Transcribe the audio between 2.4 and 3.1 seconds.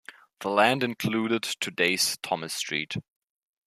Street.